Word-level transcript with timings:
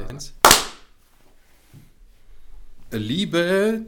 2, 0.00 0.08
1. 0.08 0.34
Liebe 2.92 3.82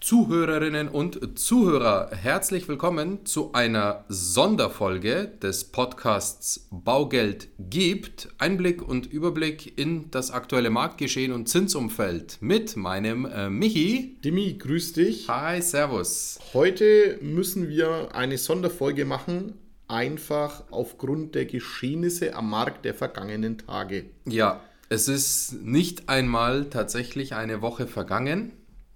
Zuhörerinnen 0.00 0.88
und 0.88 1.38
Zuhörer, 1.38 2.10
herzlich 2.12 2.68
willkommen 2.68 3.24
zu 3.26 3.52
einer 3.54 4.04
Sonderfolge 4.08 5.32
des 5.42 5.64
Podcasts 5.64 6.68
Baugeld 6.70 7.48
gibt. 7.58 8.28
Einblick 8.38 8.86
und 8.86 9.06
Überblick 9.06 9.78
in 9.78 10.10
das 10.10 10.30
aktuelle 10.30 10.70
Marktgeschehen 10.70 11.32
und 11.32 11.48
Zinsumfeld 11.48 12.38
mit 12.40 12.76
meinem 12.76 13.24
äh, 13.26 13.48
Michi. 13.48 14.18
Dimi, 14.24 14.54
grüß 14.58 14.92
dich. 14.92 15.28
Hi, 15.28 15.60
Servus. 15.60 16.38
Heute 16.52 17.18
müssen 17.22 17.68
wir 17.68 18.14
eine 18.14 18.38
Sonderfolge 18.38 19.06
machen, 19.06 19.54
einfach 19.88 20.64
aufgrund 20.70 21.34
der 21.34 21.46
Geschehnisse 21.46 22.34
am 22.34 22.50
Markt 22.50 22.84
der 22.84 22.94
vergangenen 22.94 23.58
Tage. 23.58 24.06
Ja, 24.26 24.60
es 24.88 25.08
ist 25.08 25.62
nicht 25.62 26.08
einmal 26.08 26.70
tatsächlich 26.70 27.34
eine 27.34 27.60
Woche 27.60 27.86
vergangen. 27.86 28.52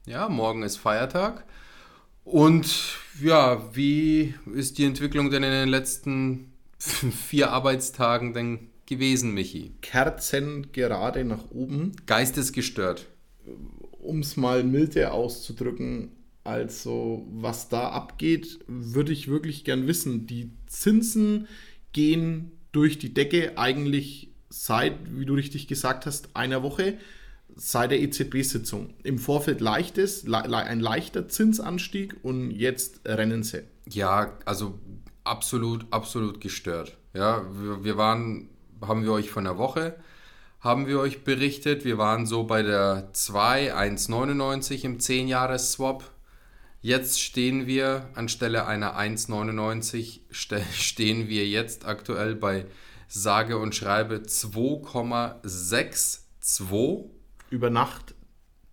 Ja, 0.07 0.29
morgen 0.29 0.63
ist 0.63 0.77
Feiertag. 0.77 1.45
Und 2.25 2.97
ja, 3.21 3.75
wie 3.75 4.35
ist 4.55 4.79
die 4.79 4.85
Entwicklung 4.85 5.31
denn 5.31 5.43
in 5.43 5.51
den 5.51 5.69
letzten 5.69 6.53
vier 6.79 7.51
Arbeitstagen 7.51 8.35
denn 8.35 8.71
gewesen, 8.87 9.35
Michi? 9.35 9.75
Kerzen 9.81 10.71
gerade 10.73 11.25
nach 11.25 11.51
oben. 11.51 11.93
Geistesgestört. 12.07 13.07
Um 14.01 14.21
es 14.21 14.37
mal 14.37 14.63
milde 14.65 15.13
auszudrücken, 15.13 16.13
also 16.45 17.27
was 17.31 17.69
da 17.69 17.91
abgeht, 17.91 18.61
würde 18.67 19.13
ich 19.13 19.29
wirklich 19.29 19.65
gern 19.65 19.87
wissen. 19.87 20.27
Die 20.27 20.53
Zinsen 20.67 21.49
gehen 21.93 22.53
durch 22.73 22.99
die 22.99 23.13
Decke 23.13 23.59
eigentlich 23.59 24.30
seit, 24.51 24.95
wie 25.17 25.25
du 25.25 25.35
richtig 25.35 25.69
gesagt 25.69 26.05
hast, 26.05 26.37
einer 26.37 26.63
Woche 26.63 26.99
seit 27.57 27.91
der 27.91 28.01
EZB-Sitzung. 28.01 28.95
Im 29.03 29.19
Vorfeld 29.19 29.61
leichtes, 29.61 30.25
le 30.25 30.39
ein 30.39 30.81
leichter 30.81 31.29
Zinsanstieg 31.29 32.17
und 32.23 32.51
jetzt 32.51 33.01
rennen 33.07 33.43
sie. 33.43 33.63
Ja, 33.89 34.37
also 34.45 34.79
absolut, 35.25 35.87
absolut 35.91 36.41
gestört. 36.41 36.97
Ja, 37.15 37.45
wir, 37.53 37.85
wir 37.85 37.97
waren, 37.97 38.49
haben 38.83 39.05
wir 39.05 39.13
euch 39.13 39.31
von 39.31 39.45
der 39.45 39.59
Woche, 39.59 39.97
haben 40.61 40.87
wir 40.87 41.01
euch 41.01 41.25
berichtet, 41.25 41.85
wir 41.85 41.99
waren 41.99 42.27
so 42.27 42.45
bei 42.45 42.63
der 42.63 43.11
2, 43.13 43.75
1,99 43.75 44.85
im 44.85 44.99
10-Jahres-Swap. 44.99 46.05
Jetzt 46.83 47.21
stehen 47.21 47.67
wir 47.67 48.09
anstelle 48.15 48.67
einer 48.67 48.99
1,99 48.99 50.21
stehen 50.73 51.29
wir 51.29 51.47
jetzt 51.47 51.87
aktuell 51.87 52.35
bei 52.35 52.67
sage 53.11 53.59
und 53.59 53.75
schreibe 53.75 54.17
2,62 54.17 57.05
über 57.51 57.69
Nacht 57.69 58.15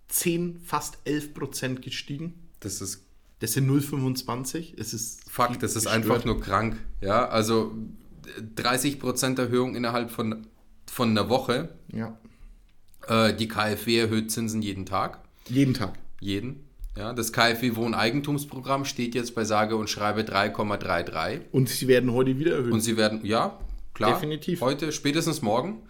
10, 0.10 0.60
fast 0.64 1.00
11 1.06 1.34
Prozent 1.34 1.82
gestiegen. 1.82 2.36
Das 2.60 2.82
ist. 2.82 3.04
Das 3.40 3.54
sind 3.54 3.70
0,25. 3.70 4.80
Es 4.80 4.94
ist. 4.94 5.30
Fakt, 5.30 5.62
das 5.62 5.72
ist 5.72 5.84
gestört. 5.84 5.96
einfach 5.96 6.26
nur 6.26 6.40
krank. 6.40 6.78
Ja, 7.02 7.28
also 7.28 7.76
30 8.56 9.00
Prozent 9.00 9.40
Erhöhung 9.40 9.76
innerhalb 9.76 10.12
von, 10.12 10.48
von 10.86 11.10
einer 11.10 11.30
Woche. 11.30 11.70
Ja. 11.92 12.18
Äh, 13.08 13.36
die 13.36 13.48
KfW 13.48 14.00
erhöht 14.00 14.32
Zinsen 14.32 14.62
jeden 14.62 14.86
Tag. 14.86 15.20
Jeden 15.48 15.74
Tag. 15.74 15.94
Jeden. 16.20 16.68
Ja, 16.98 17.14
das 17.14 17.32
KfW 17.32 17.76
Wohneigentumsprogramm 17.76 18.86
steht 18.86 19.14
jetzt 19.14 19.36
bei 19.36 19.44
sage 19.44 19.76
und 19.76 19.88
schreibe 19.88 20.22
3,33. 20.22 21.42
Und 21.52 21.70
sie 21.70 21.88
werden 21.88 22.12
heute 22.12 22.40
wieder 22.40 22.56
erhöht. 22.56 22.74
Und 22.74 22.82
sie 22.82 22.98
werden, 22.98 23.24
ja, 23.24 23.60
klar. 23.98 24.14
Definitiv. 24.14 24.62
Heute, 24.62 24.92
spätestens 24.92 25.42
morgen. 25.42 25.82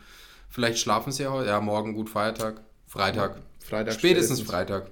Vielleicht 0.50 0.80
schlafen 0.80 1.12
sie 1.12 1.24
ja 1.24 1.32
heute. 1.32 1.50
Ja, 1.50 1.62
morgen 1.62 1.94
gut 1.94 2.10
Feiertag. 2.10 2.62
Freitag. 2.88 3.42
Freitag 3.60 3.94
spätestens, 3.94 4.40
spätestens 4.40 4.42
Freitag. 4.42 4.92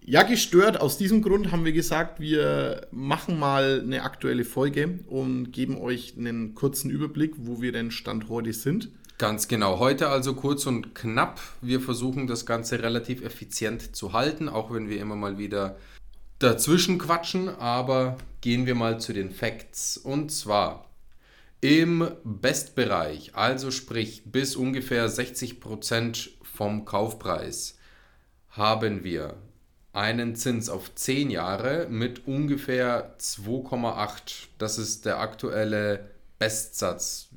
Ja, 0.00 0.22
gestört. 0.22 0.80
Aus 0.80 0.98
diesem 0.98 1.22
Grund 1.22 1.52
haben 1.52 1.64
wir 1.64 1.72
gesagt, 1.72 2.20
wir 2.20 2.86
machen 2.90 3.38
mal 3.38 3.80
eine 3.82 4.02
aktuelle 4.02 4.44
Folge 4.44 5.00
und 5.06 5.52
geben 5.52 5.78
euch 5.78 6.14
einen 6.16 6.54
kurzen 6.54 6.90
Überblick, 6.90 7.34
wo 7.38 7.60
wir 7.60 7.72
denn 7.72 7.90
Stand 7.90 8.28
heute 8.28 8.52
sind. 8.52 8.90
Ganz 9.18 9.48
genau. 9.48 9.78
Heute 9.78 10.08
also 10.08 10.34
kurz 10.34 10.66
und 10.66 10.94
knapp. 10.94 11.40
Wir 11.60 11.80
versuchen 11.80 12.26
das 12.26 12.46
Ganze 12.46 12.82
relativ 12.82 13.22
effizient 13.24 13.96
zu 13.96 14.12
halten, 14.12 14.48
auch 14.48 14.72
wenn 14.72 14.88
wir 14.88 15.00
immer 15.00 15.16
mal 15.16 15.38
wieder 15.38 15.76
dazwischen 16.38 16.98
quatschen. 16.98 17.48
Aber 17.48 18.16
gehen 18.40 18.66
wir 18.66 18.74
mal 18.74 19.00
zu 19.00 19.12
den 19.12 19.30
Facts. 19.30 19.96
Und 19.96 20.30
zwar 20.30 20.87
im 21.60 22.10
Bestbereich, 22.24 23.34
also 23.34 23.70
sprich 23.70 24.22
bis 24.26 24.56
ungefähr 24.56 25.08
60% 25.08 26.30
vom 26.42 26.84
Kaufpreis, 26.84 27.78
haben 28.50 29.04
wir 29.04 29.34
einen 29.92 30.36
Zins 30.36 30.68
auf 30.68 30.94
10 30.94 31.30
Jahre 31.30 31.88
mit 31.88 32.26
ungefähr 32.26 33.16
2,8. 33.18 34.46
Das 34.58 34.78
ist 34.78 35.04
der 35.04 35.18
aktuelle 35.18 36.10
Bestsatz. 36.38 37.28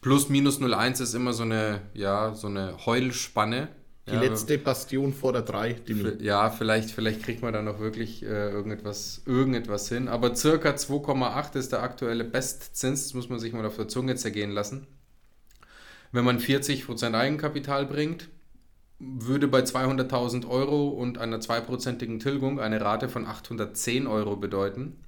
Plus 0.00 0.28
minus 0.28 0.60
0,1 0.60 1.02
ist 1.02 1.14
immer 1.14 1.32
so 1.32 1.42
eine, 1.42 1.82
ja, 1.92 2.34
so 2.34 2.46
eine 2.46 2.86
Heulspanne. 2.86 3.68
Die 4.08 4.14
ja, 4.14 4.20
letzte 4.20 4.56
Bastion 4.58 5.12
vor 5.12 5.32
der 5.32 5.42
3. 5.42 5.80
Ja, 6.20 6.50
vielleicht, 6.50 6.92
vielleicht 6.92 7.24
kriegt 7.24 7.42
man 7.42 7.52
da 7.52 7.60
noch 7.60 7.80
wirklich 7.80 8.22
äh, 8.22 8.50
irgendetwas, 8.50 9.22
irgendetwas 9.26 9.88
hin. 9.88 10.06
Aber 10.06 10.36
circa 10.36 10.70
2,8 10.70 11.56
ist 11.56 11.72
der 11.72 11.82
aktuelle 11.82 12.22
Bestzins. 12.22 13.04
Das 13.04 13.14
muss 13.14 13.28
man 13.28 13.40
sich 13.40 13.52
mal 13.52 13.66
auf 13.66 13.76
der 13.76 13.88
Zunge 13.88 14.14
zergehen 14.14 14.52
lassen. 14.52 14.86
Wenn 16.12 16.24
man 16.24 16.38
40% 16.38 17.14
Eigenkapital 17.14 17.84
bringt, 17.86 18.28
würde 19.00 19.48
bei 19.48 19.60
200.000 19.60 20.48
Euro 20.48 20.88
und 20.88 21.18
einer 21.18 21.40
zweiprozentigen 21.40 22.20
Tilgung 22.20 22.60
eine 22.60 22.80
Rate 22.80 23.08
von 23.08 23.26
810 23.26 24.06
Euro 24.06 24.36
bedeuten. 24.36 25.00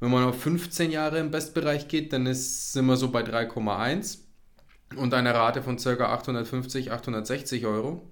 Wenn 0.00 0.10
man 0.10 0.24
auf 0.24 0.42
15 0.42 0.90
Jahre 0.90 1.18
im 1.18 1.30
Bestbereich 1.30 1.86
geht, 1.86 2.12
dann 2.12 2.26
ist, 2.26 2.72
sind 2.72 2.86
wir 2.86 2.96
so 2.96 3.10
bei 3.10 3.22
3,1 3.22 4.18
und 4.96 5.14
einer 5.14 5.34
Rate 5.34 5.62
von 5.62 5.76
ca. 5.76 6.12
850, 6.12 6.92
860 6.92 7.64
Euro. 7.64 8.02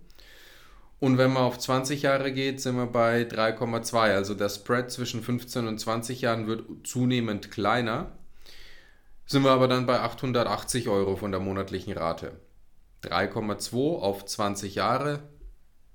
Und 1.03 1.19
wenn 1.19 1.33
man 1.33 1.43
auf 1.43 1.59
20 1.59 2.03
Jahre 2.03 2.33
geht, 2.33 2.61
sind 2.61 2.77
wir 2.77 2.87
bei 2.87 3.23
3,2. 3.23 4.15
Also 4.15 4.35
der 4.35 4.49
Spread 4.49 4.89
zwischen 4.89 5.21
15 5.21 5.67
und 5.67 5.81
20 5.81 6.21
Jahren 6.21 6.47
wird 6.47 6.65
zunehmend 6.87 7.51
kleiner. 7.51 8.13
Sind 9.27 9.43
wir 9.43 9.51
aber 9.51 9.67
dann 9.67 9.85
bei 9.85 9.99
880 9.99 10.87
Euro 10.87 11.17
von 11.17 11.33
der 11.33 11.41
monatlichen 11.41 11.93
Rate. 11.93 12.39
3,2 13.03 13.99
auf 13.99 14.27
20 14.27 14.77
Jahre, 14.77 15.25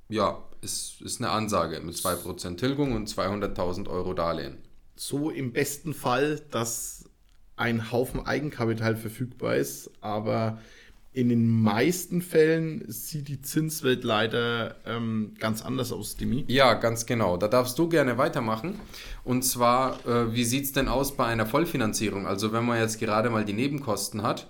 ja, 0.09 0.44
ist, 0.59 1.00
ist 1.00 1.22
eine 1.22 1.29
Ansage 1.29 1.79
mit 1.79 1.95
2% 1.95 2.57
Tilgung 2.57 2.91
und 2.91 3.07
200.000 3.07 3.88
Euro 3.88 4.13
Darlehen. 4.13 4.57
So 4.97 5.29
im 5.29 5.53
besten 5.53 5.94
Fall, 5.94 6.41
dass 6.51 7.06
ein 7.56 7.94
Haufen 7.94 8.25
Eigenkapital 8.25 8.97
verfügbar 8.97 9.56
ist, 9.56 9.89
aber 10.01 10.59
in 11.17 11.29
den 11.29 11.50
meisten 11.63 12.22
Fällen 12.22 12.85
sieht 12.89 13.28
die 13.28 13.41
Zinswelt 13.41 14.03
leider 14.03 14.75
ähm, 14.85 15.33
ganz 15.39 15.63
anders 15.63 15.91
aus, 15.91 16.16
Demi. 16.16 16.45
Ja, 16.47 16.75
ganz 16.75 17.07
genau. 17.07 17.38
Da 17.38 17.47
darfst 17.47 17.79
du 17.79 17.89
gerne 17.89 18.19
weitermachen. 18.19 18.75
Und 19.23 19.41
zwar, 19.41 20.06
äh, 20.06 20.31
wie 20.35 20.44
sieht 20.44 20.66
es 20.66 20.73
denn 20.73 20.88
aus 20.88 21.17
bei 21.17 21.25
einer 21.25 21.47
Vollfinanzierung? 21.47 22.27
Also 22.27 22.53
wenn 22.53 22.66
man 22.66 22.79
jetzt 22.79 23.00
gerade 23.00 23.31
mal 23.31 23.45
die 23.45 23.53
Nebenkosten 23.53 24.22
hat, 24.22 24.47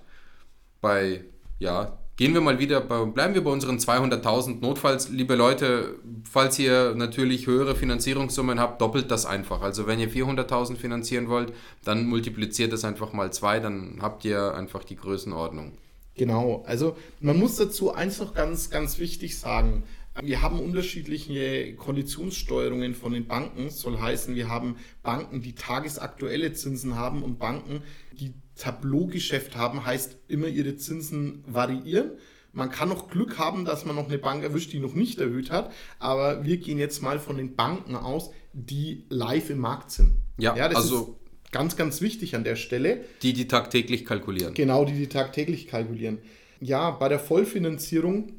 bei, 0.82 1.24
ja, 1.58 1.96
gehen 2.16 2.34
wir 2.34 2.42
mal 2.42 2.58
wieder, 2.58 2.82
bei, 2.82 3.02
bleiben 3.06 3.32
wir 3.32 3.42
bei 3.42 3.50
unseren 3.50 3.78
200.000. 3.78 4.60
Notfalls, 4.60 5.08
liebe 5.08 5.36
Leute, 5.36 5.94
falls 6.30 6.58
ihr 6.58 6.94
natürlich 6.94 7.46
höhere 7.46 7.76
Finanzierungssummen 7.76 8.60
habt, 8.60 8.82
doppelt 8.82 9.10
das 9.10 9.24
einfach. 9.24 9.62
Also 9.62 9.86
wenn 9.86 10.00
ihr 10.00 10.10
400.000 10.10 10.76
finanzieren 10.76 11.30
wollt, 11.30 11.54
dann 11.82 12.04
multipliziert 12.06 12.74
das 12.74 12.84
einfach 12.84 13.14
mal 13.14 13.32
zwei, 13.32 13.58
dann 13.58 14.00
habt 14.02 14.26
ihr 14.26 14.54
einfach 14.54 14.84
die 14.84 14.96
Größenordnung. 14.96 15.72
Genau, 16.18 16.64
also 16.66 16.96
man 17.20 17.38
muss 17.38 17.56
dazu 17.56 17.94
eins 17.94 18.18
noch 18.18 18.34
ganz, 18.34 18.70
ganz 18.70 18.98
wichtig 18.98 19.38
sagen. 19.38 19.84
Wir 20.20 20.42
haben 20.42 20.58
unterschiedliche 20.58 21.74
Konditionssteuerungen 21.76 22.94
von 22.94 23.12
den 23.12 23.26
Banken. 23.26 23.66
Das 23.66 23.78
soll 23.78 24.00
heißen, 24.00 24.34
wir 24.34 24.48
haben 24.48 24.76
Banken, 25.04 25.42
die 25.42 25.54
tagesaktuelle 25.54 26.52
Zinsen 26.52 26.96
haben 26.96 27.22
und 27.22 27.38
Banken, 27.38 27.82
die 28.12 28.34
Tableaugeschäft 28.56 29.56
haben, 29.56 29.86
heißt 29.86 30.18
immer 30.26 30.48
ihre 30.48 30.76
Zinsen 30.76 31.44
variieren. 31.46 32.10
Man 32.52 32.70
kann 32.70 32.88
noch 32.88 33.08
Glück 33.08 33.38
haben, 33.38 33.64
dass 33.64 33.84
man 33.84 33.94
noch 33.94 34.08
eine 34.08 34.18
Bank 34.18 34.42
erwischt, 34.42 34.72
die 34.72 34.80
noch 34.80 34.94
nicht 34.94 35.20
erhöht 35.20 35.52
hat. 35.52 35.72
Aber 36.00 36.44
wir 36.44 36.56
gehen 36.56 36.78
jetzt 36.78 37.00
mal 37.00 37.20
von 37.20 37.36
den 37.36 37.54
Banken 37.54 37.94
aus, 37.94 38.30
die 38.52 39.04
live 39.10 39.50
im 39.50 39.58
Markt 39.58 39.92
sind. 39.92 40.16
Ja, 40.38 40.56
ja 40.56 40.66
also 40.66 41.17
Ganz, 41.50 41.76
ganz 41.76 42.00
wichtig 42.00 42.36
an 42.36 42.44
der 42.44 42.56
Stelle. 42.56 43.04
Die, 43.22 43.32
die 43.32 43.48
tagtäglich 43.48 44.04
kalkulieren. 44.04 44.54
Genau, 44.54 44.84
die, 44.84 44.92
die 44.92 45.08
tagtäglich 45.08 45.66
kalkulieren. 45.66 46.18
Ja, 46.60 46.90
bei 46.90 47.08
der 47.08 47.18
Vollfinanzierung 47.18 48.32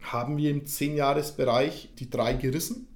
haben 0.00 0.36
wir 0.36 0.50
im 0.50 0.64
10-Jahres-Bereich 0.64 1.90
die 1.98 2.10
drei 2.10 2.32
gerissen. 2.32 2.88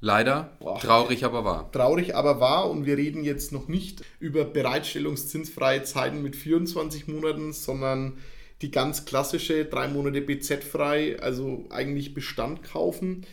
Leider, 0.00 0.56
Boah, 0.58 0.80
traurig 0.80 1.24
aber 1.24 1.44
wahr. 1.44 1.70
Traurig 1.70 2.16
aber 2.16 2.40
wahr 2.40 2.68
und 2.68 2.86
wir 2.86 2.96
reden 2.96 3.22
jetzt 3.22 3.52
noch 3.52 3.68
nicht 3.68 4.04
über 4.18 4.44
bereitstellungszinsfreie 4.44 5.84
Zeiten 5.84 6.22
mit 6.22 6.34
24 6.34 7.06
Monaten, 7.06 7.52
sondern 7.52 8.18
die 8.62 8.72
ganz 8.72 9.04
klassische 9.04 9.64
drei 9.64 9.86
Monate 9.86 10.20
BZ 10.20 10.64
frei, 10.64 11.20
also 11.20 11.66
eigentlich 11.70 12.14
Bestand 12.14 12.64
kaufen. 12.64 13.24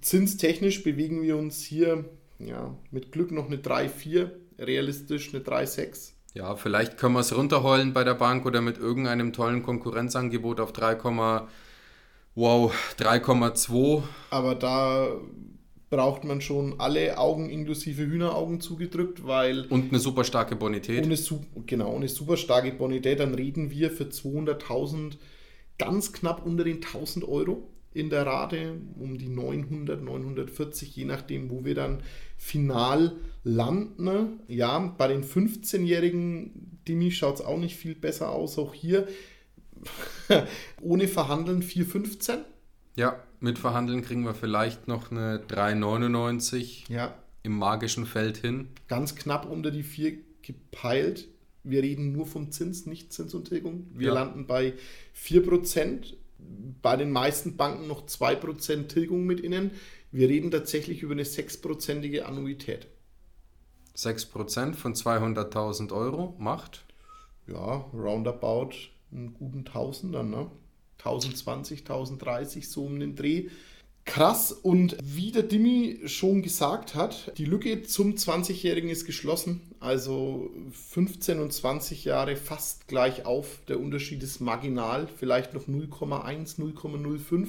Zinstechnisch 0.00 0.82
bewegen 0.82 1.22
wir 1.22 1.36
uns 1.36 1.62
hier 1.62 2.04
ja, 2.40 2.76
mit 2.90 3.12
Glück 3.12 3.30
noch 3.30 3.46
eine 3.46 3.58
3,4, 3.58 4.30
realistisch 4.58 5.34
eine 5.34 5.42
3,6. 5.42 6.12
Ja, 6.34 6.56
vielleicht 6.56 6.98
können 6.98 7.14
wir 7.14 7.20
es 7.20 7.36
runterholen 7.36 7.92
bei 7.92 8.02
der 8.02 8.14
Bank 8.14 8.44
oder 8.44 8.60
mit 8.60 8.78
irgendeinem 8.78 9.32
tollen 9.32 9.62
Konkurrenzangebot 9.62 10.58
auf 10.58 10.72
3, 10.72 10.98
wow, 12.34 12.74
3,2. 12.98 14.02
Aber 14.30 14.54
da 14.56 15.08
braucht 15.90 16.24
man 16.24 16.40
schon 16.40 16.80
alle 16.80 17.18
Augen 17.18 17.48
inklusive 17.50 18.02
Hühneraugen 18.02 18.60
zugedrückt, 18.60 19.24
weil... 19.24 19.66
Und 19.66 19.90
eine 19.90 20.00
super 20.00 20.24
starke 20.24 20.56
Bonität. 20.56 21.06
Ohne, 21.06 21.16
genau, 21.66 21.94
eine 21.94 22.08
super 22.08 22.36
starke 22.36 22.72
Bonität, 22.72 23.20
dann 23.20 23.34
reden 23.34 23.70
wir 23.70 23.92
für 23.92 24.04
200.000 24.04 25.12
ganz 25.78 26.12
knapp 26.12 26.44
unter 26.44 26.64
den 26.64 26.80
1.000 26.80 27.28
Euro 27.28 27.70
in 27.94 28.10
der 28.10 28.26
Rate, 28.26 28.74
um 28.98 29.18
die 29.18 29.28
900, 29.28 30.02
940, 30.02 30.94
je 30.96 31.04
nachdem, 31.04 31.48
wo 31.48 31.64
wir 31.64 31.76
dann 31.76 32.02
final 32.36 33.16
landen. 33.44 34.40
Ja, 34.48 34.78
bei 34.98 35.08
den 35.08 35.22
15-jährigen 35.22 36.80
Dimi 36.86 37.12
schaut 37.12 37.36
es 37.36 37.40
auch 37.44 37.58
nicht 37.58 37.76
viel 37.76 37.94
besser 37.94 38.30
aus. 38.30 38.58
Auch 38.58 38.74
hier 38.74 39.06
ohne 40.82 41.06
Verhandeln 41.06 41.62
4,15. 41.62 42.38
Ja, 42.96 43.22
mit 43.38 43.58
Verhandeln 43.58 44.02
kriegen 44.02 44.24
wir 44.24 44.34
vielleicht 44.34 44.88
noch 44.88 45.10
eine 45.10 45.38
3,99 45.38 46.90
ja. 46.92 47.14
im 47.44 47.56
magischen 47.56 48.06
Feld 48.06 48.38
hin. 48.38 48.68
Ganz 48.88 49.14
knapp 49.14 49.48
unter 49.48 49.70
die 49.70 49.82
4 49.84 50.18
gepeilt. 50.42 51.28
Wir 51.62 51.82
reden 51.82 52.12
nur 52.12 52.26
vom 52.26 52.50
Zins, 52.50 52.86
nicht 52.86 53.12
Zins 53.12 53.34
und 53.34 53.48
Tilgung. 53.48 53.86
Wir 53.94 54.08
ja. 54.08 54.14
landen 54.14 54.46
bei 54.46 54.74
4%. 55.16 56.14
Bei 56.38 56.96
den 56.96 57.10
meisten 57.10 57.56
Banken 57.56 57.86
noch 57.86 58.06
2% 58.06 58.88
Tilgung 58.88 59.24
mit 59.24 59.40
innen. 59.40 59.70
Wir 60.12 60.28
reden 60.28 60.50
tatsächlich 60.50 61.02
über 61.02 61.12
eine 61.12 61.24
6%ige 61.24 62.26
Annuität. 62.26 62.86
6% 63.96 64.74
von 64.74 64.94
200.000 64.94 65.92
Euro 65.92 66.34
macht? 66.38 66.84
Ja, 67.46 67.86
roundabout 67.92 68.70
einen 69.12 69.34
guten 69.34 69.64
Tausender, 69.64 70.22
ne? 70.22 70.50
1020, 70.98 71.80
1030, 71.80 72.68
so 72.68 72.84
um 72.84 72.98
den 72.98 73.14
Dreh. 73.14 73.48
Krass 74.04 74.52
und 74.52 74.96
wie 75.02 75.32
der 75.32 75.44
Dimi 75.44 76.00
schon 76.06 76.42
gesagt 76.42 76.94
hat, 76.94 77.32
die 77.38 77.46
Lücke 77.46 77.82
zum 77.82 78.14
20-Jährigen 78.14 78.90
ist 78.90 79.06
geschlossen. 79.06 79.62
Also 79.80 80.50
15 80.90 81.40
und 81.40 81.52
20 81.52 82.04
Jahre 82.04 82.36
fast 82.36 82.86
gleich 82.86 83.24
auf. 83.24 83.60
Der 83.68 83.80
Unterschied 83.80 84.22
ist 84.22 84.40
marginal, 84.40 85.08
vielleicht 85.18 85.54
noch 85.54 85.66
0,1, 85.68 86.58
0,05. 86.58 87.48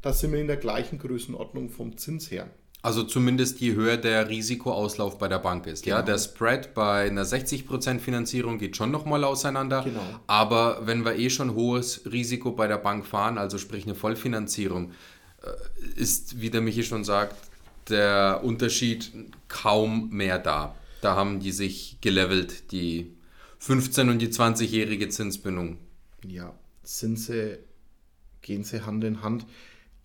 Da 0.00 0.12
sind 0.12 0.32
wir 0.32 0.40
in 0.40 0.46
der 0.46 0.56
gleichen 0.56 0.98
Größenordnung 0.98 1.68
vom 1.68 1.96
Zins 1.98 2.30
her. 2.30 2.48
Also 2.84 3.04
zumindest 3.04 3.60
je 3.60 3.74
höher 3.74 3.96
der 3.96 4.28
Risikoauslauf 4.28 5.16
bei 5.16 5.28
der 5.28 5.38
Bank 5.38 5.68
ist. 5.68 5.84
Genau. 5.84 5.96
Ja, 5.96 6.02
der 6.02 6.18
Spread 6.18 6.74
bei 6.74 7.06
einer 7.06 7.24
60% 7.24 8.00
Finanzierung 8.00 8.58
geht 8.58 8.76
schon 8.76 8.90
nochmal 8.90 9.22
auseinander. 9.22 9.82
Genau. 9.84 10.00
Aber 10.26 10.84
wenn 10.84 11.04
wir 11.04 11.14
eh 11.14 11.30
schon 11.30 11.54
hohes 11.54 12.02
Risiko 12.10 12.50
bei 12.50 12.66
der 12.66 12.78
Bank 12.78 13.06
fahren, 13.06 13.38
also 13.38 13.56
sprich 13.58 13.84
eine 13.84 13.94
Vollfinanzierung, 13.94 14.90
ist, 15.96 16.40
wie 16.40 16.50
der 16.50 16.60
Michi 16.60 16.84
schon 16.84 17.04
sagt, 17.04 17.36
der 17.88 18.40
Unterschied 18.42 19.10
kaum 19.48 20.10
mehr 20.10 20.38
da. 20.38 20.74
Da 21.00 21.16
haben 21.16 21.40
die 21.40 21.52
sich 21.52 21.98
gelevelt, 22.00 22.70
die 22.72 23.12
15- 23.60 24.10
und 24.10 24.18
die 24.20 24.28
20-jährige 24.28 25.08
Zinsbindung. 25.08 25.78
Ja, 26.26 26.54
sie, 26.82 27.58
gehen 28.40 28.64
sie 28.64 28.86
Hand 28.86 29.04
in 29.04 29.22
Hand. 29.22 29.46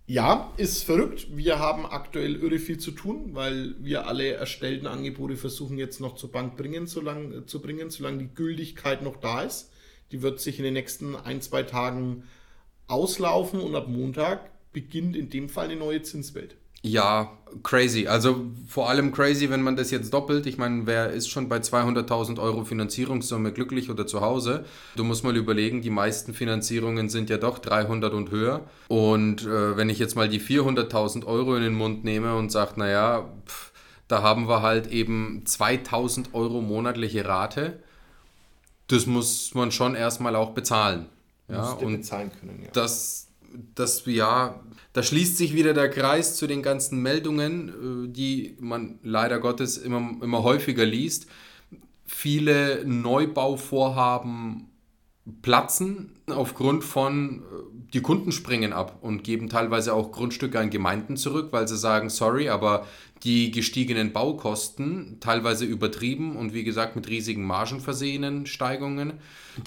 Ja, 0.09 0.53
ist 0.57 0.83
verrückt. 0.83 1.27
Wir 1.35 1.59
haben 1.59 1.85
aktuell 1.85 2.37
irre 2.37 2.59
viel 2.59 2.77
zu 2.77 2.91
tun, 2.91 3.31
weil 3.33 3.75
wir 3.79 4.07
alle 4.07 4.31
erstellten 4.31 4.87
Angebote 4.87 5.35
versuchen 5.35 5.77
jetzt 5.77 5.99
noch 5.99 6.15
zur 6.15 6.31
Bank 6.31 6.55
bringen, 6.55 6.87
solange, 6.87 7.45
zu 7.45 7.61
bringen, 7.61 7.89
solange 7.89 8.19
die 8.19 8.33
Gültigkeit 8.33 9.01
noch 9.01 9.17
da 9.17 9.41
ist. 9.41 9.69
Die 10.11 10.21
wird 10.21 10.39
sich 10.39 10.59
in 10.59 10.63
den 10.63 10.75
nächsten 10.75 11.15
ein, 11.15 11.41
zwei 11.41 11.63
Tagen 11.63 12.23
auslaufen 12.87 13.59
und 13.59 13.75
ab 13.75 13.89
Montag 13.89 14.49
beginnt 14.77 15.15
in 15.15 15.31
dem 15.31 15.49
Fall 15.49 15.65
eine 15.65 15.75
neue 15.75 16.03
Zinswelt. 16.03 16.55
Ja, 16.83 17.35
crazy. 17.63 18.05
Also 18.05 18.45
vor 18.67 18.91
allem 18.91 19.11
crazy, 19.11 19.49
wenn 19.49 19.63
man 19.63 19.75
das 19.75 19.89
jetzt 19.89 20.13
doppelt. 20.13 20.45
Ich 20.45 20.59
meine, 20.59 20.85
wer 20.85 21.09
ist 21.09 21.29
schon 21.29 21.49
bei 21.49 21.57
200.000 21.57 22.39
Euro 22.39 22.63
Finanzierungssumme 22.63 23.51
glücklich 23.53 23.89
oder 23.89 24.05
zu 24.05 24.21
Hause? 24.21 24.65
Du 24.95 25.03
musst 25.03 25.23
mal 25.23 25.35
überlegen, 25.35 25.81
die 25.81 25.89
meisten 25.89 26.35
Finanzierungen 26.35 27.09
sind 27.09 27.31
ja 27.31 27.37
doch 27.37 27.57
300 27.57 28.13
und 28.13 28.29
höher. 28.29 28.69
Und 28.87 29.47
äh, 29.47 29.75
wenn 29.75 29.89
ich 29.89 29.97
jetzt 29.97 30.15
mal 30.15 30.29
die 30.29 30.39
400.000 30.39 31.25
Euro 31.25 31.55
in 31.55 31.63
den 31.63 31.73
Mund 31.73 32.03
nehme 32.03 32.35
und 32.35 32.51
sage, 32.51 32.73
naja, 32.75 33.27
pff, 33.47 33.71
da 34.07 34.21
haben 34.21 34.47
wir 34.47 34.61
halt 34.61 34.91
eben 34.91 35.43
2.000 35.47 36.35
Euro 36.35 36.61
monatliche 36.61 37.25
Rate, 37.25 37.81
das 38.89 39.07
muss 39.07 39.55
man 39.55 39.71
schon 39.71 39.95
erstmal 39.95 40.35
auch 40.35 40.51
bezahlen. 40.51 41.07
Ja, 41.49 41.71
und 41.71 41.97
bezahlen 41.97 42.31
können, 42.39 42.59
ja. 42.61 42.69
Das, 42.73 43.26
das, 43.75 44.05
ja, 44.05 44.61
da 44.93 45.03
schließt 45.03 45.37
sich 45.37 45.53
wieder 45.53 45.73
der 45.73 45.89
Kreis 45.89 46.35
zu 46.35 46.47
den 46.47 46.61
ganzen 46.61 47.01
Meldungen, 47.01 47.69
äh, 48.05 48.11
die 48.11 48.57
man 48.59 48.99
leider 49.03 49.39
Gottes 49.39 49.77
immer, 49.77 50.21
immer 50.21 50.43
häufiger 50.43 50.85
liest. 50.85 51.27
Viele 52.05 52.83
Neubauvorhaben 52.85 54.69
platzen 55.41 56.13
aufgrund 56.27 56.83
von, 56.83 57.41
äh, 57.41 57.43
die 57.93 58.01
Kunden 58.01 58.31
springen 58.31 58.73
ab 58.73 58.97
und 59.01 59.23
geben 59.23 59.49
teilweise 59.49 59.93
auch 59.93 60.11
Grundstücke 60.11 60.59
an 60.59 60.69
Gemeinden 60.69 61.17
zurück, 61.17 61.49
weil 61.51 61.67
sie 61.67 61.77
sagen, 61.77 62.09
sorry, 62.09 62.49
aber 62.49 62.85
die 63.23 63.51
gestiegenen 63.51 64.13
Baukosten, 64.13 65.17
teilweise 65.19 65.65
übertrieben 65.65 66.35
und 66.35 66.53
wie 66.53 66.63
gesagt 66.63 66.95
mit 66.95 67.07
riesigen 67.07 67.43
Margen 67.43 67.79
versehenen 67.79 68.45
Steigungen, 68.45 69.13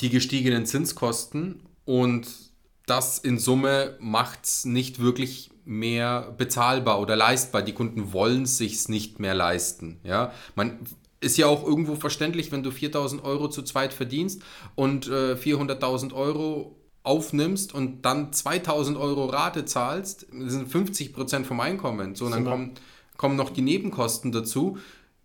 die 0.01 0.11
gestiegenen 0.11 0.67
Zinskosten 0.67 1.61
und 1.85 2.50
das 2.87 3.19
in 3.19 3.38
Summe 3.38 3.97
macht 4.00 4.44
es 4.44 4.65
nicht 4.65 5.00
wirklich 5.00 5.50
mehr 5.65 6.35
bezahlbar 6.37 7.00
oder 7.00 7.17
leistbar. 7.17 7.62
Die 7.62 7.73
Kunden 7.75 8.12
wollen 8.12 8.43
es 8.43 8.59
sich 8.59 8.88
nicht 8.88 9.21
mehr 9.21 9.35
leisten. 9.35 10.00
Ja? 10.03 10.32
Man 10.55 10.81
ist 11.21 11.37
ja 11.37 11.47
auch 11.47 11.65
irgendwo 11.65 11.94
verständlich, 11.94 12.50
wenn 12.50 12.62
du 12.62 12.71
4000 12.71 13.23
Euro 13.25 13.49
zu 13.49 13.62
zweit 13.62 13.93
verdienst 13.93 14.43
und 14.75 15.06
äh, 15.09 15.35
400.000 15.35 16.12
Euro 16.15 16.77
aufnimmst 17.03 17.75
und 17.75 18.03
dann 18.03 18.32
2000 18.32 18.99
Euro 18.99 19.26
Rate 19.26 19.65
zahlst, 19.65 20.26
das 20.33 20.53
sind 20.53 20.69
50 20.69 21.12
Prozent 21.12 21.47
vom 21.47 21.61
Einkommen. 21.61 22.14
So, 22.14 22.28
dann 22.28 22.45
kommen, 22.45 22.73
kommen 23.16 23.37
noch 23.37 23.50
die 23.50 23.62
Nebenkosten 23.62 24.33
dazu. 24.33 24.78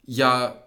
Ja, 0.06 0.64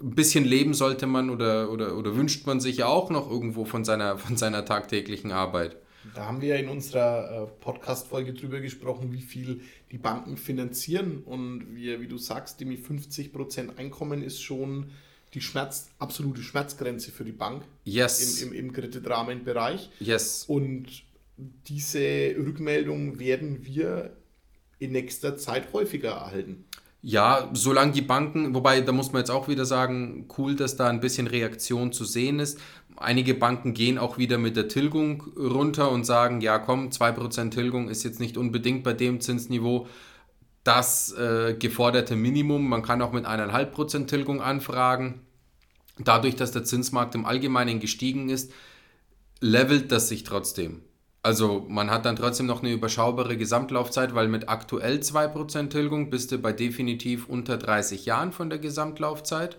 ein 0.00 0.14
bisschen 0.14 0.44
leben 0.44 0.74
sollte 0.74 1.06
man 1.06 1.30
oder, 1.30 1.70
oder, 1.70 1.96
oder 1.96 2.16
wünscht 2.16 2.46
man 2.46 2.60
sich 2.60 2.78
ja 2.78 2.86
auch 2.86 3.10
noch 3.10 3.30
irgendwo 3.30 3.64
von 3.64 3.84
seiner, 3.84 4.18
von 4.18 4.36
seiner 4.36 4.64
tagtäglichen 4.64 5.32
Arbeit. 5.32 5.76
Da 6.14 6.26
haben 6.26 6.40
wir 6.40 6.48
ja 6.48 6.56
in 6.56 6.68
unserer 6.68 7.44
äh, 7.44 7.46
Podcast-Folge 7.60 8.34
drüber 8.34 8.60
gesprochen, 8.60 9.12
wie 9.12 9.22
viel 9.22 9.62
die 9.90 9.98
Banken 9.98 10.36
finanzieren. 10.36 11.22
Und 11.24 11.74
wir, 11.74 12.00
wie 12.00 12.08
du 12.08 12.18
sagst, 12.18 12.60
die 12.60 12.64
mit 12.64 12.84
50% 12.84 13.78
Einkommen 13.78 14.22
ist 14.22 14.42
schon 14.42 14.90
die 15.32 15.40
Schmerz, 15.40 15.88
absolute 15.98 16.42
Schmerzgrenze 16.42 17.10
für 17.10 17.24
die 17.24 17.32
Bank 17.32 17.64
yes. 17.84 18.42
im, 18.42 18.52
im, 18.52 18.58
im 18.58 18.72
Kreditrahmenbereich. 18.72 19.90
Yes. 19.98 20.44
Und 20.46 21.02
diese 21.66 22.34
Rückmeldung 22.36 23.18
werden 23.18 23.64
wir 23.64 24.16
in 24.78 24.92
nächster 24.92 25.36
Zeit 25.36 25.72
häufiger 25.72 26.10
erhalten. 26.10 26.64
Ja, 27.06 27.50
solange 27.52 27.92
die 27.92 28.00
Banken, 28.00 28.54
wobei 28.54 28.80
da 28.80 28.90
muss 28.90 29.12
man 29.12 29.20
jetzt 29.20 29.30
auch 29.30 29.46
wieder 29.46 29.66
sagen, 29.66 30.26
cool, 30.38 30.56
dass 30.56 30.76
da 30.76 30.88
ein 30.88 31.00
bisschen 31.00 31.26
Reaktion 31.26 31.92
zu 31.92 32.06
sehen 32.06 32.40
ist. 32.40 32.58
Einige 32.96 33.34
Banken 33.34 33.74
gehen 33.74 33.98
auch 33.98 34.18
wieder 34.18 34.38
mit 34.38 34.56
der 34.56 34.68
Tilgung 34.68 35.22
runter 35.36 35.90
und 35.90 36.04
sagen, 36.04 36.40
ja 36.40 36.58
komm, 36.58 36.90
2% 36.90 37.50
Tilgung 37.50 37.88
ist 37.88 38.04
jetzt 38.04 38.20
nicht 38.20 38.36
unbedingt 38.36 38.84
bei 38.84 38.92
dem 38.92 39.20
Zinsniveau 39.20 39.88
das 40.62 41.12
äh, 41.12 41.54
geforderte 41.54 42.16
Minimum. 42.16 42.68
Man 42.68 42.82
kann 42.82 43.02
auch 43.02 43.12
mit 43.12 43.26
1,5% 43.26 44.06
Tilgung 44.06 44.40
anfragen. 44.40 45.20
Dadurch, 45.98 46.36
dass 46.36 46.52
der 46.52 46.64
Zinsmarkt 46.64 47.14
im 47.14 47.24
Allgemeinen 47.24 47.80
gestiegen 47.80 48.28
ist, 48.28 48.52
levelt 49.40 49.92
das 49.92 50.08
sich 50.08 50.24
trotzdem. 50.24 50.82
Also 51.22 51.64
man 51.68 51.90
hat 51.90 52.04
dann 52.04 52.16
trotzdem 52.16 52.46
noch 52.46 52.62
eine 52.62 52.72
überschaubare 52.72 53.36
Gesamtlaufzeit, 53.36 54.14
weil 54.14 54.28
mit 54.28 54.48
aktuell 54.48 54.98
2% 54.98 55.70
Tilgung 55.70 56.10
bist 56.10 56.32
du 56.32 56.38
bei 56.38 56.52
definitiv 56.52 57.28
unter 57.28 57.56
30 57.56 58.04
Jahren 58.04 58.32
von 58.32 58.50
der 58.50 58.58
Gesamtlaufzeit. 58.58 59.56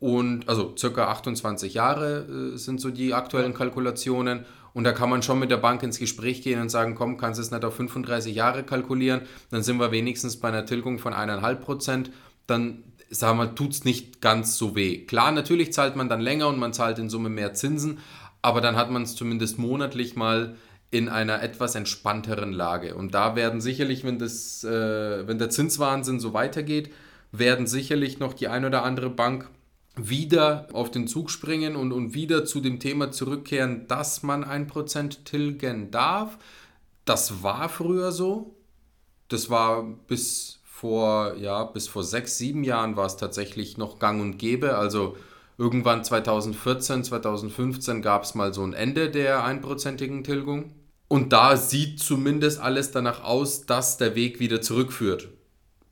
Und 0.00 0.48
also 0.48 0.74
circa 0.76 1.08
28 1.08 1.74
Jahre 1.74 2.52
äh, 2.54 2.56
sind 2.56 2.80
so 2.80 2.90
die 2.90 3.14
aktuellen 3.14 3.54
Kalkulationen. 3.54 4.44
Und 4.74 4.84
da 4.84 4.92
kann 4.92 5.10
man 5.10 5.22
schon 5.22 5.40
mit 5.40 5.50
der 5.50 5.56
Bank 5.56 5.82
ins 5.82 5.98
Gespräch 5.98 6.42
gehen 6.42 6.60
und 6.60 6.68
sagen, 6.68 6.94
komm, 6.94 7.16
kannst 7.16 7.38
du 7.38 7.42
es 7.42 7.50
nicht 7.50 7.64
auf 7.64 7.74
35 7.74 8.34
Jahre 8.34 8.62
kalkulieren? 8.62 9.22
Dann 9.50 9.62
sind 9.62 9.78
wir 9.78 9.90
wenigstens 9.90 10.36
bei 10.36 10.48
einer 10.48 10.66
Tilgung 10.66 10.98
von 10.98 11.12
1,5 11.12 11.54
Prozent. 11.56 12.10
Dann 12.46 12.84
sagen 13.10 13.38
wir, 13.38 13.54
tut 13.54 13.72
es 13.72 13.84
nicht 13.84 14.20
ganz 14.20 14.56
so 14.56 14.76
weh. 14.76 15.04
Klar, 15.04 15.32
natürlich 15.32 15.72
zahlt 15.72 15.96
man 15.96 16.08
dann 16.08 16.20
länger 16.20 16.48
und 16.48 16.58
man 16.58 16.72
zahlt 16.72 16.98
in 16.98 17.08
Summe 17.08 17.28
mehr 17.28 17.54
Zinsen, 17.54 17.98
aber 18.42 18.60
dann 18.60 18.76
hat 18.76 18.90
man 18.90 19.02
es 19.02 19.16
zumindest 19.16 19.58
monatlich 19.58 20.14
mal 20.14 20.56
in 20.90 21.08
einer 21.08 21.42
etwas 21.42 21.74
entspannteren 21.74 22.52
Lage. 22.52 22.94
Und 22.94 23.14
da 23.14 23.36
werden 23.36 23.60
sicherlich, 23.60 24.04
wenn, 24.04 24.18
das, 24.18 24.64
äh, 24.64 25.26
wenn 25.26 25.38
der 25.38 25.50
Zinswahnsinn 25.50 26.20
so 26.20 26.32
weitergeht, 26.32 26.92
werden 27.30 27.66
sicherlich 27.66 28.18
noch 28.20 28.32
die 28.32 28.48
ein 28.48 28.64
oder 28.64 28.84
andere 28.84 29.10
Bank 29.10 29.50
wieder 29.98 30.68
auf 30.72 30.90
den 30.90 31.08
Zug 31.08 31.30
springen 31.30 31.76
und, 31.76 31.92
und 31.92 32.14
wieder 32.14 32.44
zu 32.44 32.60
dem 32.60 32.80
Thema 32.80 33.10
zurückkehren, 33.10 33.86
dass 33.88 34.22
man 34.22 34.44
ein 34.44 34.66
Prozent 34.66 35.24
tilgen 35.24 35.90
darf. 35.90 36.38
Das 37.04 37.42
war 37.42 37.68
früher 37.68 38.12
so. 38.12 38.54
Das 39.28 39.50
war 39.50 39.82
bis 40.06 40.60
vor, 40.64 41.34
ja, 41.36 41.64
bis 41.64 41.88
vor 41.88 42.04
sechs, 42.04 42.38
sieben 42.38 42.62
Jahren 42.64 42.96
war 42.96 43.06
es 43.06 43.16
tatsächlich 43.16 43.78
noch 43.78 43.98
gang 43.98 44.20
und 44.20 44.38
gäbe. 44.38 44.76
Also 44.76 45.16
irgendwann 45.56 46.04
2014, 46.04 47.04
2015 47.04 48.00
gab 48.00 48.22
es 48.22 48.34
mal 48.34 48.54
so 48.54 48.62
ein 48.62 48.74
Ende 48.74 49.10
der 49.10 49.44
einprozentigen 49.44 50.22
Tilgung. 50.22 50.72
Und 51.08 51.32
da 51.32 51.56
sieht 51.56 52.00
zumindest 52.00 52.60
alles 52.60 52.90
danach 52.90 53.24
aus, 53.24 53.66
dass 53.66 53.96
der 53.96 54.14
Weg 54.14 54.40
wieder 54.40 54.60
zurückführt, 54.60 55.28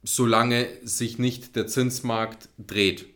solange 0.03 0.69
sich 0.85 1.19
nicht 1.19 1.57
der 1.57 1.67
Zinsmarkt 1.67 2.51
dreht. 2.59 3.16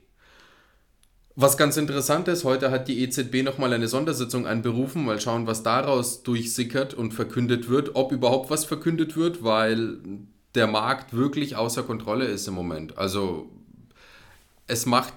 Was 1.42 1.56
ganz 1.56 1.78
interessant 1.78 2.28
ist, 2.28 2.44
heute 2.44 2.70
hat 2.70 2.86
die 2.86 3.02
EZB 3.02 3.42
nochmal 3.42 3.72
eine 3.72 3.88
Sondersitzung 3.88 4.46
einberufen, 4.46 5.06
mal 5.06 5.18
schauen, 5.22 5.46
was 5.46 5.62
daraus 5.62 6.22
durchsickert 6.22 6.92
und 6.92 7.14
verkündet 7.14 7.70
wird, 7.70 7.96
ob 7.96 8.12
überhaupt 8.12 8.50
was 8.50 8.66
verkündet 8.66 9.16
wird, 9.16 9.42
weil 9.42 9.96
der 10.54 10.66
Markt 10.66 11.16
wirklich 11.16 11.56
außer 11.56 11.82
Kontrolle 11.82 12.26
ist 12.26 12.46
im 12.46 12.52
Moment. 12.52 12.98
Also 12.98 13.48
es 14.66 14.84
macht 14.84 15.14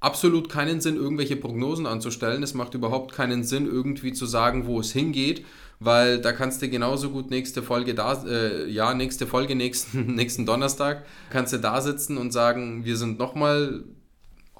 absolut 0.00 0.48
keinen 0.48 0.80
Sinn, 0.80 0.96
irgendwelche 0.96 1.36
Prognosen 1.36 1.86
anzustellen. 1.86 2.42
Es 2.42 2.54
macht 2.54 2.74
überhaupt 2.74 3.12
keinen 3.12 3.44
Sinn, 3.44 3.66
irgendwie 3.66 4.12
zu 4.12 4.26
sagen, 4.26 4.66
wo 4.66 4.80
es 4.80 4.90
hingeht, 4.90 5.44
weil 5.78 6.20
da 6.20 6.32
kannst 6.32 6.62
du 6.62 6.68
genauso 6.68 7.10
gut 7.10 7.30
nächste 7.30 7.62
Folge 7.62 7.94
da, 7.94 8.24
äh, 8.24 8.68
ja, 8.68 8.92
nächste 8.92 9.28
Folge 9.28 9.54
nächsten, 9.54 10.14
nächsten 10.16 10.46
Donnerstag, 10.46 11.04
kannst 11.30 11.52
du 11.52 11.58
da 11.58 11.80
sitzen 11.80 12.18
und 12.18 12.32
sagen, 12.32 12.84
wir 12.84 12.96
sind 12.96 13.20
nochmal, 13.20 13.84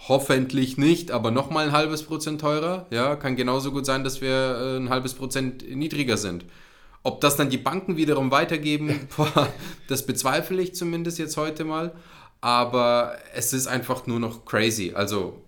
hoffentlich 0.08 0.76
nicht, 0.76 1.10
aber 1.10 1.30
nochmal 1.30 1.66
ein 1.66 1.72
halbes 1.72 2.02
Prozent 2.02 2.40
teurer. 2.40 2.86
Ja, 2.90 3.16
kann 3.16 3.36
genauso 3.36 3.72
gut 3.72 3.86
sein, 3.86 4.04
dass 4.04 4.20
wir 4.20 4.30
äh, 4.30 4.76
ein 4.76 4.90
halbes 4.90 5.14
Prozent 5.14 5.68
niedriger 5.74 6.16
sind. 6.16 6.44
Ob 7.02 7.20
das 7.20 7.36
dann 7.36 7.50
die 7.50 7.58
Banken 7.58 7.96
wiederum 7.96 8.30
weitergeben, 8.30 9.08
boah, 9.16 9.48
das 9.88 10.06
bezweifle 10.06 10.60
ich 10.62 10.74
zumindest 10.74 11.18
jetzt 11.18 11.36
heute 11.36 11.64
mal. 11.64 11.92
Aber 12.40 13.16
es 13.34 13.52
ist 13.54 13.66
einfach 13.66 14.06
nur 14.06 14.20
noch 14.20 14.44
crazy. 14.44 14.92
Also 14.94 15.42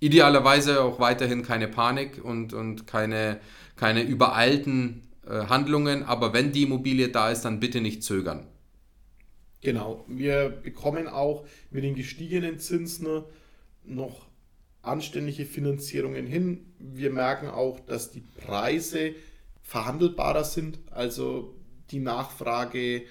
idealerweise 0.00 0.82
auch 0.82 1.00
weiterhin 1.00 1.42
keine 1.42 1.68
Panik 1.68 2.22
und, 2.22 2.52
und 2.52 2.86
keine, 2.86 3.40
keine 3.76 4.02
übereilten 4.02 5.08
äh, 5.26 5.46
Handlungen. 5.46 6.02
Aber 6.04 6.34
wenn 6.34 6.52
die 6.52 6.64
Immobilie 6.64 7.08
da 7.08 7.30
ist, 7.30 7.42
dann 7.42 7.60
bitte 7.60 7.80
nicht 7.80 8.02
zögern. 8.02 8.46
Genau. 9.62 10.04
Wir 10.08 10.48
bekommen 10.48 11.06
auch 11.06 11.46
mit 11.70 11.84
den 11.84 11.94
gestiegenen 11.94 12.58
Zinsen 12.58 13.22
noch 13.84 14.26
anständige 14.82 15.44
Finanzierungen 15.44 16.26
hin. 16.26 16.72
Wir 16.78 17.10
merken 17.10 17.48
auch, 17.48 17.80
dass 17.80 18.10
die 18.10 18.22
Preise 18.22 19.14
verhandelbarer 19.62 20.44
sind. 20.44 20.78
Also 20.90 21.54
die 21.90 22.00
Nachfrage 22.00 23.02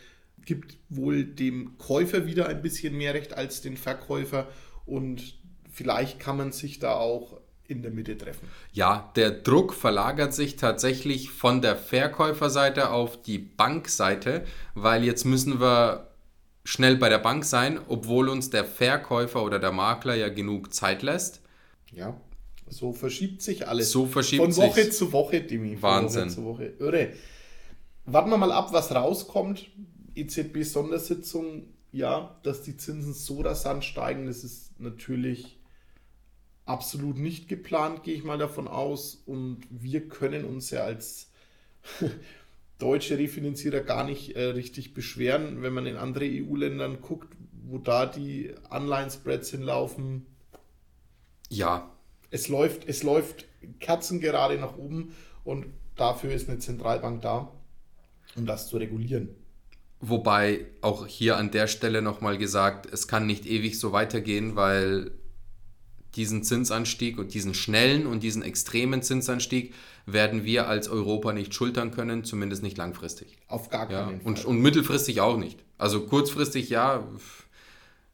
gibt 0.45 0.77
wohl 0.89 1.25
dem 1.25 1.77
Käufer 1.77 2.25
wieder 2.25 2.47
ein 2.47 2.61
bisschen 2.61 2.97
mehr 2.97 3.13
Recht 3.13 3.33
als 3.33 3.61
den 3.61 3.77
Verkäufer 3.77 4.47
und 4.85 5.37
vielleicht 5.71 6.19
kann 6.19 6.37
man 6.37 6.51
sich 6.51 6.79
da 6.79 6.93
auch 6.93 7.39
in 7.67 7.83
der 7.83 7.91
Mitte 7.91 8.17
treffen. 8.17 8.47
Ja, 8.73 9.11
der 9.15 9.29
Druck 9.29 9.73
verlagert 9.73 10.33
sich 10.33 10.55
tatsächlich 10.55 11.29
von 11.29 11.61
der 11.61 11.75
Verkäuferseite 11.75 12.89
auf 12.89 13.21
die 13.21 13.37
Bankseite, 13.37 14.43
weil 14.73 15.03
jetzt 15.03 15.23
müssen 15.23 15.59
wir 15.61 16.08
schnell 16.69 16.97
bei 16.97 17.09
der 17.09 17.17
Bank 17.17 17.45
sein, 17.45 17.79
obwohl 17.87 18.29
uns 18.29 18.51
der 18.51 18.63
Verkäufer 18.63 19.43
oder 19.43 19.57
der 19.57 19.71
Makler 19.71 20.13
ja 20.13 20.29
genug 20.29 20.71
Zeit 20.71 21.01
lässt. 21.01 21.41
Ja. 21.91 22.15
So 22.67 22.93
verschiebt 22.93 23.41
sich 23.41 23.67
alles. 23.67 23.89
So 23.89 24.05
verschiebt 24.05 24.43
Von 24.43 24.55
Woche 24.55 24.83
sich. 24.83 24.93
zu 24.93 25.11
Woche, 25.11 25.41
Dimi. 25.41 25.81
Wahnsinn. 25.81 26.25
Woche 26.25 26.35
zu 26.35 26.43
Woche. 26.43 26.73
Irre. 26.77 27.13
Warten 28.05 28.29
wir 28.29 28.37
mal 28.37 28.51
ab, 28.51 28.71
was 28.71 28.93
rauskommt. 28.93 29.71
EZB-Sondersitzung, 30.13 31.63
ja, 31.91 32.39
dass 32.43 32.61
die 32.61 32.77
Zinsen 32.77 33.13
so 33.13 33.41
rasant 33.41 33.83
steigen, 33.83 34.27
das 34.27 34.43
ist 34.43 34.79
natürlich 34.79 35.57
absolut 36.65 37.17
nicht 37.17 37.47
geplant, 37.47 38.03
gehe 38.03 38.13
ich 38.13 38.23
mal 38.23 38.37
davon 38.37 38.67
aus. 38.67 39.15
Und 39.25 39.61
wir 39.71 40.07
können 40.07 40.45
uns 40.45 40.69
ja 40.69 40.81
als 40.83 41.31
deutsche 42.79 43.17
Refinanzierer 43.17 43.81
gar 43.81 44.03
nicht 44.03 44.35
äh, 44.35 44.45
richtig 44.45 44.93
beschweren, 44.93 45.61
wenn 45.61 45.73
man 45.73 45.85
in 45.85 45.97
andere 45.97 46.25
EU-Ländern 46.25 47.01
guckt, 47.01 47.35
wo 47.65 47.77
da 47.77 48.05
die 48.05 48.53
Anleihen-Spreads 48.69 49.51
hinlaufen. 49.51 50.25
Ja, 51.49 51.91
es 52.31 52.47
läuft, 52.47 52.87
es 52.87 53.03
läuft 53.03 53.45
kerzengerade 53.79 54.57
nach 54.57 54.77
oben 54.77 55.13
und 55.43 55.67
dafür 55.95 56.31
ist 56.31 56.49
eine 56.49 56.59
Zentralbank 56.59 57.21
da, 57.21 57.51
um 58.35 58.45
das 58.45 58.67
zu 58.67 58.77
regulieren. 58.77 59.29
Wobei 60.01 60.65
auch 60.81 61.07
hier 61.07 61.35
an 61.35 61.51
der 61.51 61.67
Stelle 61.67 62.01
nochmal 62.01 62.37
gesagt, 62.37 62.85
es 62.91 63.07
kann 63.07 63.25
nicht 63.25 63.45
ewig 63.45 63.79
so 63.79 63.91
weitergehen, 63.91 64.55
weil 64.55 65.11
diesen 66.19 66.43
Zinsanstieg 66.43 67.17
und 67.17 67.33
diesen 67.33 67.53
schnellen 67.53 68.05
und 68.05 68.23
diesen 68.23 68.41
extremen 68.41 69.01
Zinsanstieg 69.01 69.73
werden 70.05 70.43
wir 70.43 70.67
als 70.67 70.89
Europa 70.89 71.31
nicht 71.31 71.53
schultern 71.53 71.91
können, 71.91 72.25
zumindest 72.25 72.61
nicht 72.61 72.77
langfristig. 72.77 73.37
Auf 73.47 73.69
gar 73.69 73.87
keinen 73.87 73.93
ja, 73.93 74.05
Fall. 74.17 74.19
Und, 74.25 74.43
und 74.43 74.59
mittelfristig 74.59 75.21
auch 75.21 75.37
nicht. 75.37 75.63
Also 75.77 76.01
kurzfristig 76.01 76.69
ja, 76.69 77.07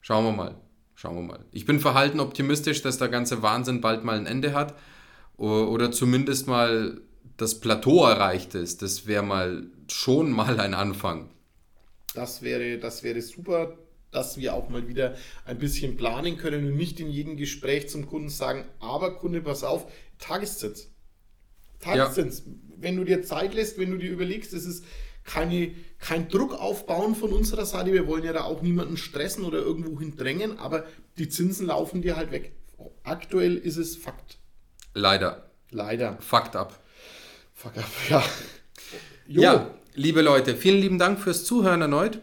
schauen 0.02 0.24
wir 0.24 0.34
mal. 0.34 0.56
Schauen 0.94 1.16
wir 1.16 1.24
mal. 1.24 1.46
Ich 1.52 1.66
bin 1.66 1.80
verhalten 1.80 2.20
optimistisch, 2.20 2.84
dass 2.84 3.00
der 3.00 3.10
ganze 3.10 3.42
Wahnsinn 3.42 3.82
bald 3.82 4.04
mal 4.04 4.18
ein 4.18 4.28
Ende 4.28 4.54
hat 4.54 4.76
oder 5.36 5.92
zumindest 5.92 6.48
mal 6.48 7.02
das 7.38 7.60
Plateau 7.60 8.06
erreicht 8.06 8.54
ist. 8.54 8.84
Das 8.84 9.08
wäre 9.08 9.24
mal 9.24 9.66
schon 9.90 10.30
mal 10.32 10.60
ein 10.60 10.76
Anfang. 10.76 11.32
Das 12.14 12.44
wäre, 12.44 12.78
das 12.78 13.02
wäre 13.02 13.22
super, 13.22 13.76
dass 14.16 14.38
wir 14.38 14.54
auch 14.54 14.70
mal 14.70 14.88
wieder 14.88 15.16
ein 15.46 15.60
bisschen 15.60 15.98
planen 15.98 16.38
können 16.38 16.66
und 16.66 16.76
nicht 16.76 17.00
in 17.00 17.10
jedem 17.10 17.38
Gespräch 17.38 17.90
zum 17.90 18.08
Kunden 18.08 18.30
sagen, 18.30 18.66
aber 18.80 19.18
Kunde, 19.18 19.42
pass 19.42 19.64
auf, 19.64 19.92
Tageszins. 20.20 20.90
Tageszins. 21.80 22.44
Ja. 22.46 22.54
Wenn 22.78 22.96
du 22.96 23.04
dir 23.04 23.24
Zeit 23.24 23.54
lässt, 23.54 23.78
wenn 23.78 23.92
du 23.92 23.98
dir 23.98 24.12
überlegst, 24.12 24.54
es 24.54 24.66
ist 24.66 24.86
keine, 25.24 25.72
kein 26.00 26.30
Druck 26.30 26.54
aufbauen 26.54 27.16
von 27.16 27.32
unserer 27.32 27.66
Seite. 27.66 27.92
Wir 27.92 28.08
wollen 28.08 28.24
ja 28.24 28.32
da 28.32 28.44
auch 28.44 28.62
niemanden 28.62 28.96
stressen 28.96 29.44
oder 29.44 29.60
irgendwo 29.60 30.00
drängen, 30.16 30.58
aber 30.60 30.86
die 31.18 31.30
Zinsen 31.30 31.68
laufen 31.68 32.02
dir 32.02 32.16
halt 32.16 32.32
weg. 32.32 32.54
Aktuell 33.04 33.58
ist 33.58 33.78
es 33.78 33.98
Fakt. 33.98 34.38
Leider. 34.94 35.50
Leider. 35.72 36.18
Fakt 36.22 36.56
ab. 36.56 36.80
Fakt 37.54 37.78
ab, 37.80 37.92
ja. 38.10 38.24
Jo. 39.28 39.42
Ja, 39.42 39.76
liebe 39.94 40.22
Leute, 40.22 40.56
vielen 40.56 40.80
lieben 40.80 41.00
Dank 41.00 41.20
fürs 41.20 41.44
Zuhören 41.44 41.82
erneut. 41.82 42.22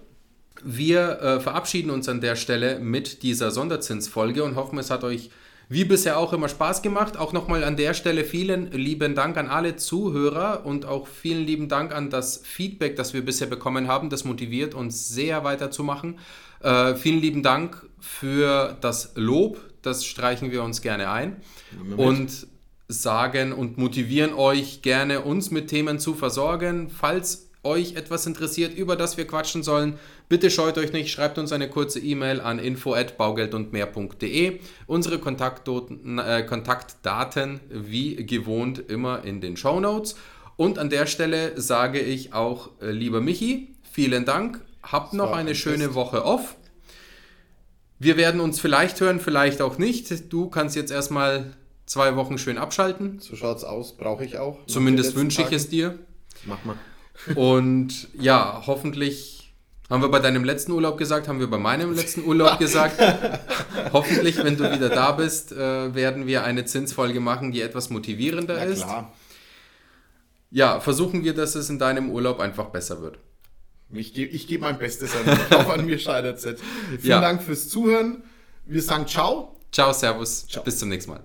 Wir 0.65 1.21
äh, 1.21 1.41
verabschieden 1.41 1.91
uns 1.91 2.09
an 2.09 2.21
der 2.21 2.37
Stelle 2.37 2.79
mit 2.79 3.23
dieser 3.23 3.51
Sonderzinsfolge 3.51 4.45
und 4.45 4.57
hoffen, 4.57 4.79
es 4.79 4.91
hat 4.91 5.05
euch 5.05 5.31
wie 5.69 5.85
bisher 5.85 6.19
auch 6.19 6.33
immer 6.33 6.49
Spaß 6.49 6.83
gemacht. 6.83 7.17
Auch 7.17 7.33
nochmal 7.33 7.65
an 7.65 7.77
der 7.77 7.95
Stelle 7.95 8.25
vielen 8.25 8.71
lieben 8.73 9.15
Dank 9.15 9.37
an 9.37 9.49
alle 9.49 9.77
Zuhörer 9.77 10.67
und 10.67 10.85
auch 10.85 11.07
vielen 11.07 11.47
lieben 11.47 11.69
Dank 11.69 11.95
an 11.95 12.11
das 12.11 12.43
Feedback, 12.45 12.97
das 12.97 13.15
wir 13.15 13.25
bisher 13.25 13.47
bekommen 13.47 13.89
haben. 13.89 14.11
Das 14.11 14.25
motiviert 14.25 14.75
uns 14.75 15.09
sehr 15.09 15.45
weiterzumachen. 15.45 16.19
Äh, 16.61 16.95
vielen 16.97 17.21
lieben 17.21 17.43
Dank 17.43 17.87
für 18.01 18.77
das 18.81 19.13
Lob. 19.15 19.61
Das 19.81 20.05
streichen 20.05 20.53
wir 20.53 20.63
uns 20.63 20.83
gerne 20.83 21.11
ein. 21.11 21.37
Und 21.97 22.47
sagen 22.89 23.53
und 23.53 23.79
motivieren 23.79 24.35
euch 24.35 24.83
gerne, 24.83 25.23
uns 25.23 25.51
mit 25.51 25.69
Themen 25.69 25.99
zu 25.99 26.15
versorgen. 26.15 26.91
Falls 26.91 27.49
euch 27.63 27.95
etwas 27.95 28.27
interessiert, 28.27 28.75
über 28.75 28.97
das 28.97 29.17
wir 29.17 29.27
quatschen 29.27 29.63
sollen, 29.63 29.99
bitte 30.33 30.51
scheut 30.51 30.79
euch 30.79 30.95
nicht, 30.95 31.13
schreibt 31.13 31.37
uns 31.37 31.53
eine 31.53 31.69
kurze 31.69 32.01
E-Mail 32.01 32.41
an 32.41 32.59
info@baugeldundmehr.de. 32.59 34.61
Unsere 34.87 35.19
Kontaktdaten, 35.19 36.19
äh, 36.19 36.47
Kontaktdaten 36.49 37.61
wie 37.69 38.17
gewohnt 38.25 38.79
immer 38.79 39.25
in 39.25 39.43
den 39.43 39.59
Show 39.59 39.79
Notes. 39.79 40.17
Und 40.57 40.79
an 40.79 40.89
der 40.89 41.05
Stelle 41.05 41.61
sage 41.61 42.01
ich 42.01 42.33
auch, 42.33 42.71
äh, 42.81 42.93
lieber 42.93 43.21
Michi, 43.21 43.75
vielen 43.83 44.25
Dank. 44.25 44.63
Habt 44.83 45.13
noch 45.13 45.33
eine 45.33 45.55
schöne 45.55 45.85
Fest. 45.85 45.97
Woche 45.97 46.25
off. 46.25 46.57
Wir 47.99 48.17
werden 48.17 48.41
uns 48.41 48.59
vielleicht 48.59 49.03
hören, 49.03 49.21
vielleicht 49.21 49.61
auch 49.61 49.77
nicht. 49.77 50.33
Du 50.33 50.49
kannst 50.49 50.77
jetzt 50.77 50.91
erstmal 50.91 51.53
zwei 51.85 52.17
Wochen 52.17 52.39
schön 52.39 52.57
abschalten. 52.57 53.19
So 53.21 53.37
schaut's 53.37 53.65
aus, 53.65 53.99
brauche 53.99 54.25
ich 54.25 54.39
auch. 54.39 54.61
Zumindest 54.67 55.15
wünsche 55.15 55.43
ich 55.43 55.53
es 55.53 55.69
dir. 55.69 55.99
Mach 56.47 56.65
mal. 56.65 56.77
Und 57.35 58.09
ja, 58.19 58.63
hoffentlich 58.67 59.42
Haben 59.93 60.03
wir 60.03 60.09
bei 60.11 60.21
deinem 60.21 60.43
letzten 60.45 60.73
Urlaub 60.73 60.97
gesagt, 60.97 61.29
haben 61.29 61.39
wir 61.39 61.51
bei 61.51 61.59
meinem 61.59 61.93
letzten 61.95 62.25
Urlaub 62.25 62.59
gesagt. 62.59 62.99
Hoffentlich, 63.93 64.39
wenn 64.43 64.57
du 64.57 64.73
wieder 64.73 64.89
da 64.89 65.13
bist, 65.13 65.53
äh, 65.53 65.95
werden 65.95 66.27
wir 66.27 66.45
eine 66.45 66.65
Zinsfolge 66.65 67.21
machen, 67.21 67.53
die 67.53 67.61
etwas 67.61 67.91
motivierender 67.91 68.57
Ja, 68.57 68.65
ist. 68.65 68.85
klar. 68.85 69.13
Ja, 70.51 70.81
versuchen 70.81 71.25
wir, 71.25 71.35
dass 71.35 71.55
es 71.57 71.69
in 71.69 71.79
deinem 71.79 72.11
Urlaub 72.11 72.41
einfach 72.41 72.71
besser 72.71 73.03
wird. 73.03 73.19
Ich 73.91 74.15
gebe 74.15 74.31
ich 74.35 74.47
geb 74.47 74.63
mein 74.63 74.79
Bestes 74.79 75.15
an. 75.15 75.39
Ich 75.51 75.57
hoffe, 75.57 75.73
an 75.75 75.85
mir 75.85 75.99
scheitert 75.99 76.39
es 76.39 76.47
nicht. 76.47 76.59
Vielen 76.99 77.03
Ja. 77.11 77.21
Dank 77.21 77.43
fürs 77.43 77.69
Zuhören. 77.69 78.23
Wir 78.65 78.81
sagen 78.81 79.07
Ciao. 79.07 79.57
Ciao, 79.73 79.93
Servus, 79.93 80.47
Ciao. 80.47 80.65
bis 80.65 80.79
zum 80.79 80.89
nächsten 80.89 81.11
Mal. 81.11 81.25